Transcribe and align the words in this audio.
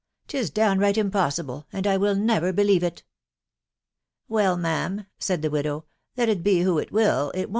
'Tis 0.29 0.49
downright 0.49 0.97
impossible, 0.97 1.67
and 1.71 1.85
I 1.85 1.95
never 1.95 2.47
will 2.47 2.53
believe 2.53 2.81
it."" 2.81 3.03
Well, 4.27 4.57
ma 4.57 4.69
am/' 4.87 5.05
said 5.19 5.43
the 5.43 5.51
widow, 5.51 5.85
«let 6.17 6.27
it 6.27 6.41
be 6.41 6.61
who 6.61 6.79
it 6.79 6.91
will, 6.91 7.29
it 7.35 7.49
wo'n'. 7.49 7.49